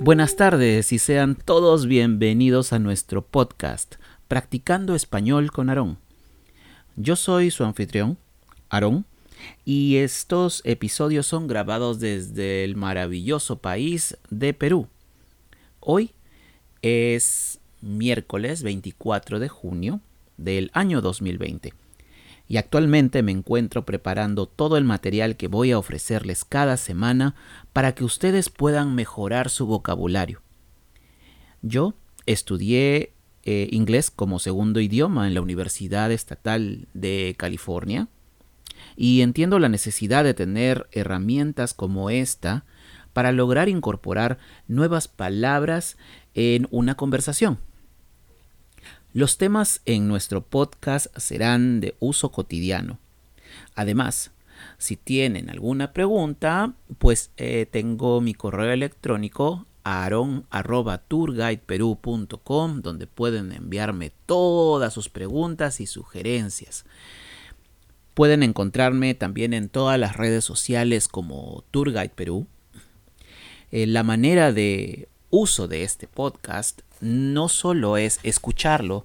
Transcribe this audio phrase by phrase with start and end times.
[0.00, 3.94] Buenas tardes y sean todos bienvenidos a nuestro podcast,
[4.28, 5.98] Practicando Español con Aarón.
[6.96, 8.18] Yo soy su anfitrión,
[8.68, 9.06] Aarón,
[9.64, 14.86] y estos episodios son grabados desde el maravilloso país de Perú.
[15.80, 16.12] Hoy
[16.82, 20.00] es miércoles 24 de junio
[20.36, 21.85] del año 2020
[22.48, 27.34] y actualmente me encuentro preparando todo el material que voy a ofrecerles cada semana
[27.72, 30.42] para que ustedes puedan mejorar su vocabulario.
[31.62, 31.94] Yo
[32.26, 38.08] estudié eh, inglés como segundo idioma en la Universidad Estatal de California
[38.96, 42.64] y entiendo la necesidad de tener herramientas como esta
[43.12, 44.38] para lograr incorporar
[44.68, 45.96] nuevas palabras
[46.34, 47.58] en una conversación.
[49.16, 52.98] Los temas en nuestro podcast serán de uso cotidiano.
[53.74, 54.32] Además,
[54.76, 64.92] si tienen alguna pregunta, pues eh, tengo mi correo electrónico aaron.tourguideperú.com donde pueden enviarme todas
[64.92, 66.84] sus preguntas y sugerencias.
[68.12, 72.46] Pueden encontrarme también en todas las redes sociales como Tourguide Perú.
[73.70, 79.04] Eh, la manera de uso de este podcast no solo es escucharlo,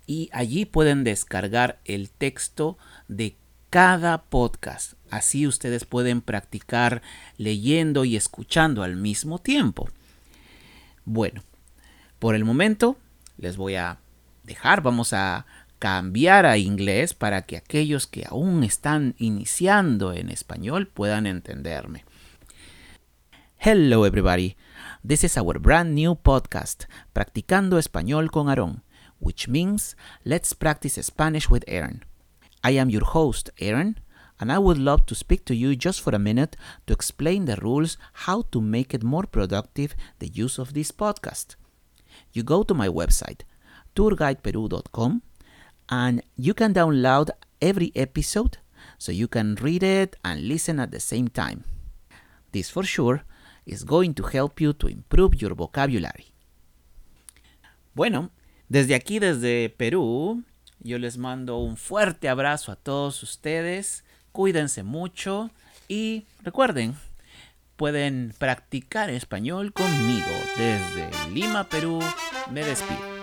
[0.07, 2.77] y allí pueden descargar el texto
[3.09, 3.35] de
[3.69, 4.93] cada podcast.
[5.09, 7.01] Así ustedes pueden practicar
[7.37, 9.89] leyendo y escuchando al mismo tiempo.
[11.03, 11.43] Bueno,
[12.19, 12.95] por el momento
[13.37, 13.97] les voy a
[14.43, 15.45] dejar, vamos a
[15.79, 22.05] cambiar a inglés para que aquellos que aún están iniciando en español puedan entenderme.
[23.57, 24.55] Hello everybody.
[25.05, 28.83] This is our brand new podcast, Practicando Español con Aaron,
[29.19, 32.05] which means let's practice Spanish with Aaron.
[32.63, 33.99] I am your host, Aaron,
[34.39, 36.57] and I would love to speak to you just for a minute
[36.87, 41.55] to explain the rules how to make it more productive the use of this podcast.
[42.33, 43.41] You go to my website,
[43.95, 45.21] tourguideperu.com
[45.89, 47.29] and you can download
[47.61, 48.57] every episode
[48.97, 51.63] so you can read it and listen at the same time.
[52.51, 53.23] This for sure
[53.65, 56.31] is going to help you to improve your vocabulary.
[57.93, 58.31] Bueno,
[58.69, 60.43] desde aquí, desde Perú,
[60.79, 64.03] yo les mando un fuerte abrazo a todos ustedes.
[64.31, 65.49] Cuídense mucho
[65.87, 66.95] y recuerden,
[67.75, 71.99] pueden practicar español conmigo desde Lima, Perú.
[72.51, 73.14] Me despido.